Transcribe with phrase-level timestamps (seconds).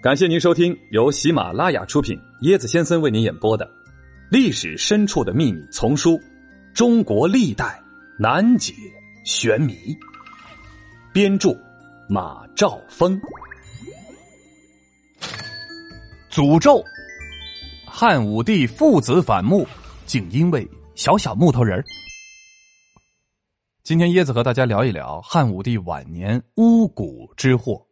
[0.00, 3.66] 感谢您收听由喜马拉雅出品、椰子先生为您演播的
[4.30, 6.12] 《历史深处的秘密》丛书
[6.72, 7.82] 《中国历代
[8.16, 8.72] 难解
[9.24, 9.72] 玄谜》，
[11.12, 11.50] 编著
[12.08, 13.20] 马兆峰。
[16.30, 16.80] 诅咒：
[17.84, 19.66] 汉武帝父子反目，
[20.06, 21.82] 竟因为小小木头人
[23.82, 27.87] 今天椰子和大家聊一聊汉武帝晚年巫蛊之祸。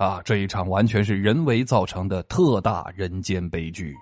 [0.00, 3.94] 啊，这一场完全是人为造成的特大人间悲剧。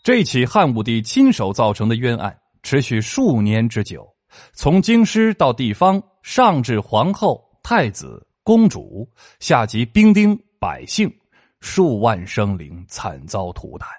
[0.00, 4.08] 这起汉武帝亲手造成的冤案持续数年之久，
[4.52, 11.12] 从京师到地方，上至皇后、太子、公主，下及兵丁、百姓，
[11.58, 13.90] 数万生灵惨遭涂炭。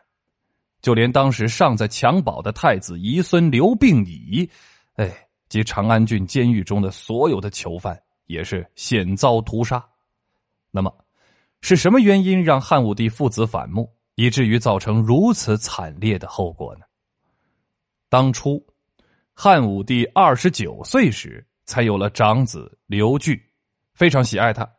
[0.82, 4.50] 就连当时尚在襁褓的太子遗孙刘病已，
[4.96, 5.14] 哎，
[5.50, 9.86] 及长安郡监狱中的所有的囚犯，也是险遭屠杀。
[10.72, 10.94] 那么，
[11.62, 16.82] 是什么原因让汉武帝父子反目，以至于造成如此惨烈的后果呢？
[18.10, 18.66] 当初，
[19.34, 23.44] 汉武帝二十九岁时，才有了长子刘据，
[23.94, 24.70] 非常喜爱他。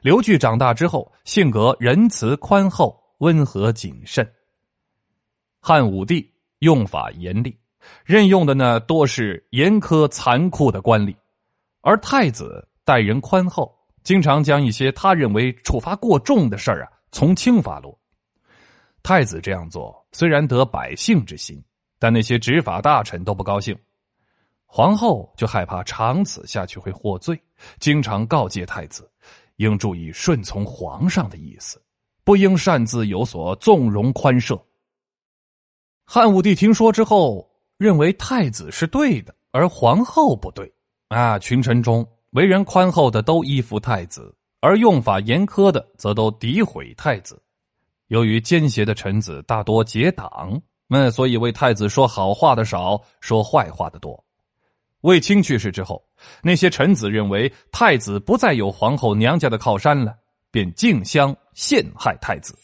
[0.00, 4.28] 刘据长大之后，性格仁慈宽厚、温和谨慎。
[5.60, 7.56] 汉武帝用法严厉，
[8.04, 11.14] 任用的呢多是严苛残酷的官吏，
[11.80, 13.77] 而太子待人宽厚。
[14.08, 17.94] 经常将一些他认为处罚过重的事儿啊从轻发落。
[19.02, 21.62] 太子这样做虽然得百姓之心，
[21.98, 23.78] 但那些执法大臣都不高兴。
[24.64, 27.38] 皇后就害怕长此下去会获罪，
[27.80, 29.06] 经常告诫太子
[29.56, 31.78] 应注意顺从皇上的意思，
[32.24, 34.58] 不应擅自有所纵容宽赦。
[36.06, 40.72] 汉武帝听说之后，认为太子是对的，而皇后不对
[41.08, 42.08] 啊，群臣中。
[42.30, 47.42] 为人宽厚的都依附太子，而用法严苛的则都诋毁太子。
[48.08, 54.22] 由于奸邪的臣子大多结党，那所以为太子说好话的少，说坏话的多。
[55.02, 56.02] 卫青去世之后，
[56.42, 60.14] 那些臣子认为太子不再有皇后娘家的靠山了，
[60.50, 62.54] 便竞相陷害太子。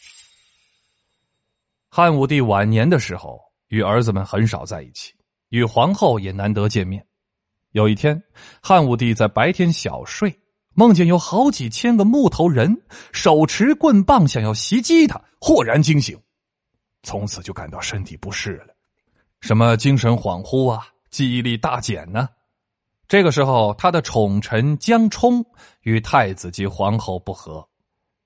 [1.89, 5.15] 汉武帝晚年的时候，与儿子们很少在一起，
[5.51, 7.07] 与皇后也难得见面。
[7.75, 8.23] 有一天，
[8.63, 10.33] 汉武帝在白天小睡，
[10.75, 12.73] 梦见有好几千个木头人
[13.11, 16.17] 手持棍棒想要袭击他，豁然惊醒，
[17.03, 18.69] 从此就感到身体不适了，
[19.41, 22.29] 什么精神恍惚啊，记忆力大减呢。
[23.09, 25.45] 这个时候，他的宠臣江充
[25.81, 27.69] 与太子及皇后不和，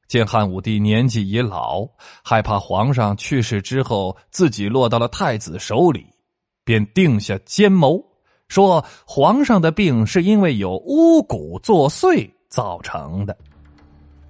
[0.08, 1.88] 见汉武帝年纪已老，
[2.22, 6.06] 害怕皇上去世之后自己落到了太子手里，
[6.64, 8.07] 便定下奸谋。
[8.48, 13.36] 说皇上的病是因为有巫蛊作祟造成的。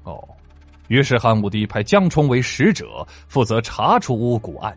[0.02, 0.22] 哦，
[0.88, 4.76] 于是汉武帝派江充为使者，负责查出巫蛊案。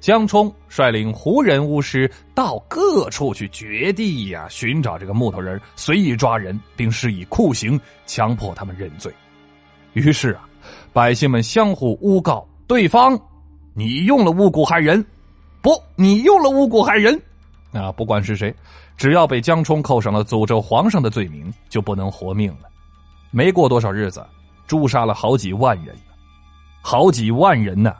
[0.00, 9.12] 江充率领胡人巫师到各处去掘地呀，寻找这个木头人，随意抓人，并施以酷刑，强迫他们认罪。
[9.94, 10.46] 于是啊，
[10.92, 13.18] 百姓们相互诬告对方
[13.74, 15.04] ：“你用了巫蛊害人，
[15.62, 17.20] 不，你用了巫蛊害人。”
[17.72, 18.54] 啊，不管是谁，
[18.96, 22.68] 只要被江冲扣上了诅咒皇上的罪名，就不能活命了。
[23.30, 24.24] 没过多少日子，
[24.66, 25.94] 诛杀了好几万人，
[26.80, 27.94] 好几万人呢。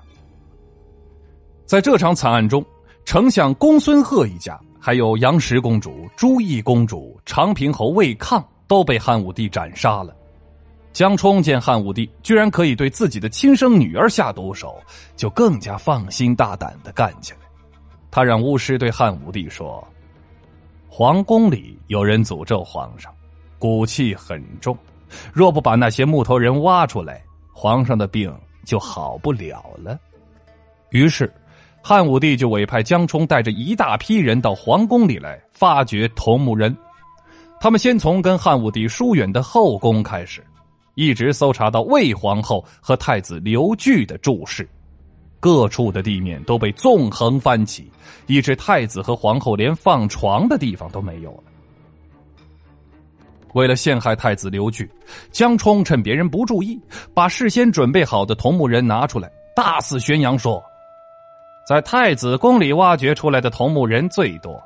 [1.67, 2.65] 在这场惨案中，
[3.05, 10.17] 丞相公孙贺一家，还有杨石公主、朱毅公主、长平侯魏抗，都被汉武帝斩杀了。
[10.95, 14.81] 江冲见汉武帝居然可以对自己的亲生女儿下毒手，
[15.15, 17.39] 就更加放心大胆的干起来。
[18.11, 19.87] 他让巫师对汉武帝说
[20.89, 23.13] ：“皇宫里有人诅咒皇上，
[23.59, 24.77] 骨气很重。
[25.33, 29.99] 若不把那些木头人挖出来，皇上的病就好不了了。”
[30.91, 31.33] 于是，
[31.83, 36.75] 汉武帝就委派江充带着一大批人到皇宫里来发掘同木人。
[37.61, 40.43] 他们先从跟汉武帝疏远的后宫开始，
[40.95, 44.69] 一直搜查到魏皇后和太子刘据的住室。
[45.41, 47.91] 各处的地面都被纵横翻起，
[48.27, 51.45] 以致太子和皇后连放床的地方都没有了。
[53.55, 54.89] 为了陷害太子刘据，
[55.31, 56.79] 江充趁别人不注意，
[57.15, 60.63] 把事先准备好的同木人拿出来，大肆宣扬说，
[61.67, 64.61] 在太子宫里挖掘出来的同木人最多，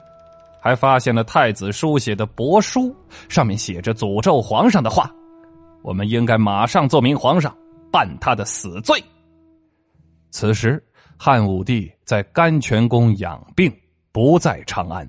[0.61, 2.95] 还发现了太子书写的帛书，
[3.29, 5.11] 上面写着诅咒皇上的话，
[5.83, 7.57] 我们应该马上奏明皇上，
[7.91, 9.03] 办他的死罪。
[10.33, 10.83] 此时，
[11.19, 13.71] 汉武帝在甘泉宫养病，
[14.11, 15.09] 不在长安。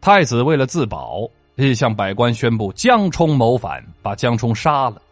[0.00, 5.02] 太子为了自保，亦向百官宣布江充谋反，把江充杀了。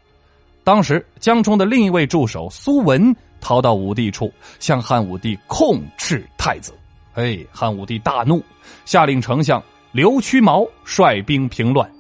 [0.63, 6.73] 当时江冲的另一位助手苏文逃到武帝处，向汉武帝控斥太子。
[7.15, 8.41] 哎，汉武帝大怒，
[8.85, 9.61] 下令丞相
[9.91, 11.91] 刘屈毛率兵平乱。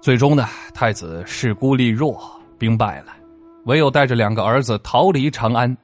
[0.00, 3.12] 最终呢，太子势孤力弱，兵败了，
[3.66, 5.76] 唯有带着两个儿子逃离长安。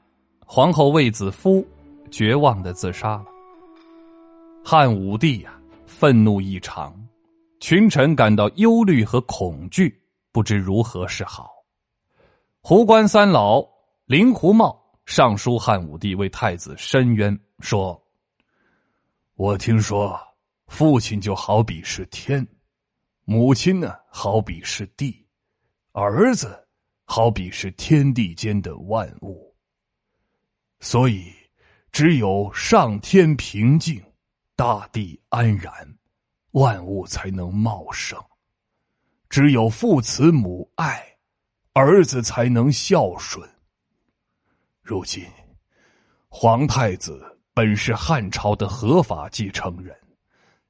[0.44, 1.66] 皇后卫子夫
[2.10, 3.24] 绝望的自杀了。
[4.64, 6.94] 汉武帝呀，愤怒异常，
[7.58, 9.98] 群臣感到忧虑和恐惧，
[10.30, 11.50] 不知如何是好。
[12.60, 13.66] 胡关三老
[14.04, 18.00] 令狐茂上书汉武帝，为太子申冤，说
[19.34, 20.16] ：“我听说，
[20.66, 22.46] 父亲就好比是天。”
[23.24, 25.12] 母亲呢，好比是地；
[25.92, 26.62] 儿子
[27.12, 29.54] 好比是天地间的万物。
[30.80, 31.30] 所以，
[31.92, 34.02] 只有上天平静，
[34.56, 35.72] 大地安然，
[36.52, 38.18] 万物才能茂盛；
[39.28, 41.06] 只有父慈母爱，
[41.74, 43.46] 儿子才能孝顺。
[44.82, 45.22] 如今，
[46.30, 47.22] 皇太子
[47.52, 49.94] 本是汉朝的合法继承人，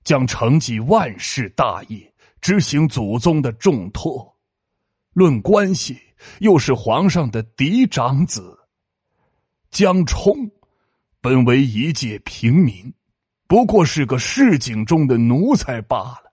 [0.02, 2.12] 将承继万世大业。
[2.40, 4.36] 执行祖宗的重托，
[5.12, 5.96] 论关系
[6.40, 8.58] 又是皇上的嫡长子。
[9.70, 10.50] 江冲
[11.20, 12.92] 本为一介平民，
[13.46, 16.32] 不过是个市井中的奴才罢了。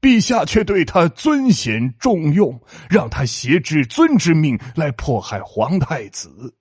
[0.00, 6.54] 陛下却对他尊贤重用，让他挟至尊之命来迫害皇太子，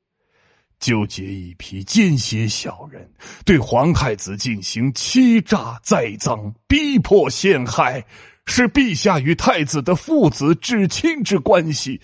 [0.80, 3.08] 纠结一批奸邪小人，
[3.46, 8.04] 对皇太子进行欺诈栽赃，逼迫陷害。
[8.50, 12.00] 是陛下与太子的父子至亲之关系，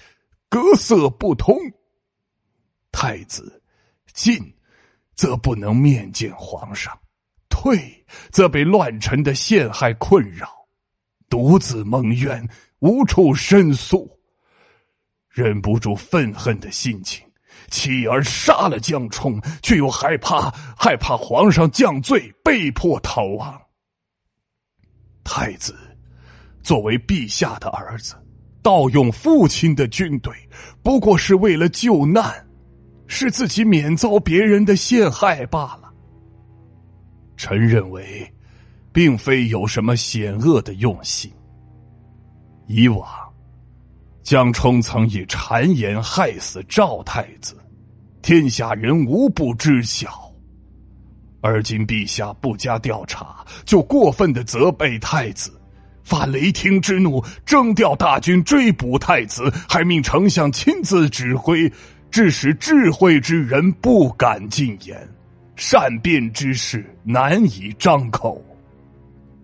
[0.54, 1.58] 隔色不通。
[2.92, 3.60] 太子
[4.14, 4.38] 进，
[5.16, 6.94] 则不能面见皇上；
[7.50, 10.48] 退，则被乱臣的陷害困扰，
[11.28, 12.48] 独自蒙冤，
[12.82, 14.08] 无处申诉。
[15.28, 17.28] 忍不住愤恨的心情，
[17.72, 23.60] 妻儿杀了江冲，却又害怕害怕皇上降罪，被迫逃亡。
[25.24, 25.76] 太子。
[26.62, 28.16] 作为陛下的儿子，
[28.64, 30.34] 盗用父亲的军队，
[30.82, 32.34] 不过是为了救难，
[33.06, 35.94] 是自己免遭别人的陷害罢了。
[37.36, 38.26] 臣认为，
[38.94, 41.30] 并非有什么险恶的用心。
[42.68, 43.06] 以往，
[44.24, 47.58] 江冲曾以谗言害死赵太子，
[48.22, 50.32] 天下人无不知晓。
[51.42, 55.52] 而今陛下不加调查，就过分的责备太子。
[56.04, 61.72] 发雷霆之怒，征调大军追捕太子，还命丞相亲自指挥，
[62.12, 65.10] 致使智慧之人不敢进言，
[65.56, 68.44] 善变之事难以张口。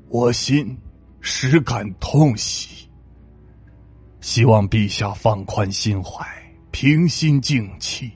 [0.09, 0.77] 我心
[1.21, 2.89] 实感痛惜，
[4.21, 6.25] 希望陛下放宽心怀，
[6.71, 8.11] 平心静气，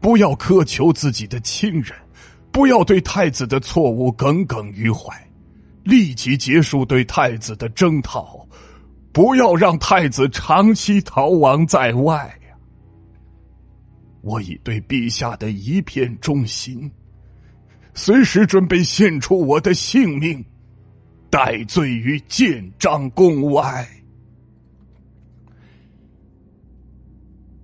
[0.00, 1.92] 不要苛求自己的亲人，
[2.52, 5.14] 不要对太子的错误耿耿于怀。
[5.84, 8.46] 立即结束对太子的征讨，
[9.12, 12.56] 不要让太子长期逃亡在外呀！
[14.20, 16.90] 我已对陛下的一片忠心，
[17.94, 20.44] 随时准备献出我的性命，
[21.30, 23.88] 戴罪于建章宫外。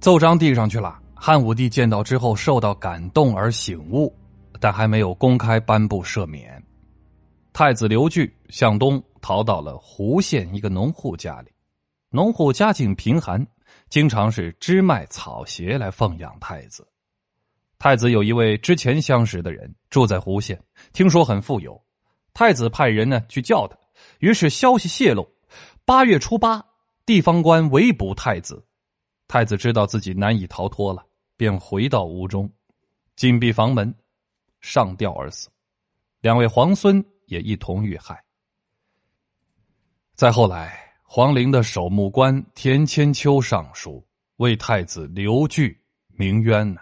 [0.01, 4.15] 奏章递上去了，汉武帝见到之后受到感动而醒悟，
[4.59, 6.63] 但还没有公开颁布赦免。
[7.57, 11.51] 太子刘据向东逃到了胡县一个农户家里，
[12.11, 13.47] 农户家境贫寒，
[13.89, 16.87] 经常是织麦草鞋来奉养太子。
[17.79, 21.83] 太子有一位之前相识的人住在胡县，听说很富有，
[22.35, 23.75] 太子派人呢去叫他，
[24.19, 25.27] 于是消息泄露，
[25.87, 26.63] 八月初八，
[27.07, 28.63] 地方官围捕太子，
[29.29, 31.03] 太子知道自己难以逃脱了，
[31.39, 32.53] 便回到屋中，
[33.17, 33.95] 紧闭房门，
[34.61, 35.49] 上吊而死，
[36.21, 37.03] 两位皇孙。
[37.27, 38.21] 也一同遇害。
[40.15, 44.05] 再后来，皇陵的守墓官田千秋上书
[44.39, 45.79] 为太子刘据
[46.09, 46.81] 鸣冤呢。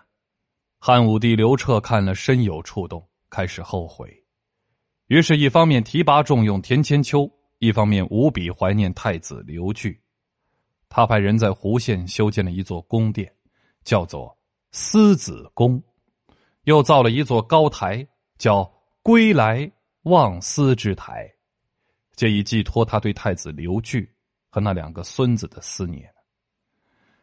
[0.78, 4.14] 汉武帝刘彻看了深有触动，开始后悔，
[5.06, 10.00] 于是，一方面提拔重用田千秋，一方面无比怀念太子刘据。
[10.88, 13.34] 他派人在湖县修建了一座宫殿，
[13.82, 14.36] 叫做
[14.70, 15.82] 思子宫，
[16.64, 18.06] 又造了一座高台，
[18.38, 18.70] 叫
[19.02, 19.68] 归来。
[20.04, 21.30] 望思之台，
[22.14, 24.10] 借以寄托他对太子刘据
[24.50, 26.08] 和那两个孙子的思念。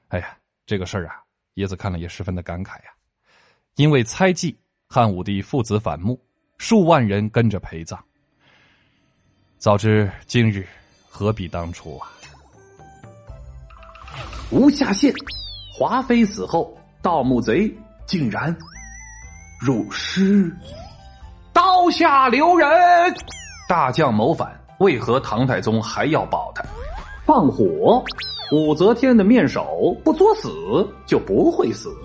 [0.07, 0.35] 哎呀，
[0.65, 1.21] 这个事儿啊，
[1.53, 2.91] 叶子看了也十分的感慨呀。
[3.75, 6.19] 因为猜忌汉武帝父子反目，
[6.57, 8.03] 数万人跟着陪葬。
[9.57, 10.67] 早知今日，
[11.07, 12.09] 何必当初啊！
[14.51, 15.13] 无下限。
[15.71, 17.71] 华妃死后，盗墓贼
[18.07, 18.55] 竟然
[19.59, 20.80] 入室，刀
[21.91, 22.67] 下留人。
[23.67, 26.63] 大将谋反，为何唐太宗还要保他？
[27.25, 28.03] 放火，
[28.51, 30.49] 武则天的面首不作死
[31.05, 31.95] 就不会死。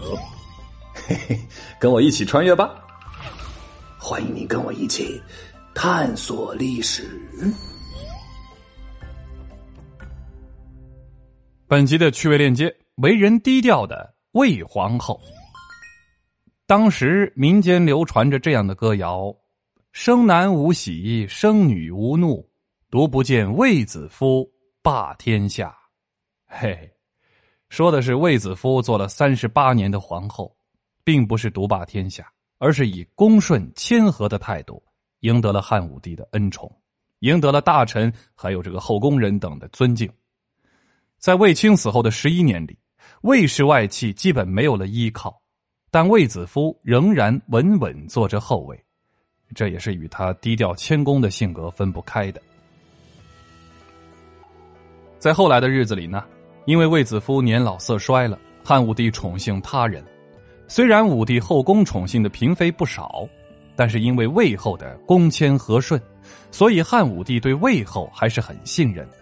[1.09, 1.41] 嘿嘿，
[1.81, 2.71] 跟我一起穿越吧！
[3.99, 5.21] 欢迎你跟我一起
[5.75, 7.21] 探索历史。
[11.67, 15.21] 本集的趣味链接：为人低调的魏皇后。
[16.69, 19.35] 当时民间流传着这样的歌谣
[19.99, 22.47] ：“生男无喜，生女无怒，
[22.91, 24.47] 独不见卫子夫
[24.83, 25.75] 霸天下。”
[26.47, 26.93] 嘿，
[27.71, 30.55] 说的是卫子夫做了三十八年的皇后，
[31.03, 34.85] 并不是独霸天下，而是以恭顺谦和的态度
[35.21, 36.71] 赢得了汉武帝的恩宠，
[37.21, 40.07] 赢得了大臣还有这个后宫人等的尊敬。
[41.17, 42.79] 在卫青死后的十一年里，
[43.23, 45.41] 卫氏外戚基本没有了依靠，
[45.91, 48.79] 但卫子夫仍然稳稳坐着后位，
[49.55, 52.41] 这也是与他低调谦恭的性格分不开的。
[55.19, 56.25] 在后来的日子里呢，
[56.65, 60.05] 因为卫子夫年老色衰了，汉武帝宠幸他人。
[60.69, 63.29] 虽然武帝后宫宠幸的嫔妃不少，
[63.75, 66.01] 但是因为魏后的恭谦和顺，
[66.51, 69.17] 所以汉武帝对魏后还是很信任的。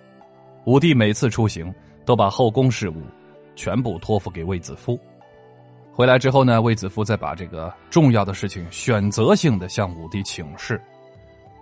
[0.64, 1.72] 武帝每次出行。
[2.06, 2.96] 都把后宫事务
[3.56, 5.00] 全部托付给卫子夫。
[5.96, 10.80] 回来之后呢，卫子夫再把这个重要的事情选择性的向武帝请示，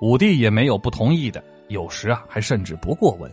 [0.00, 3.30] 武帝也没有不同意的，有时啊还甚至不过问。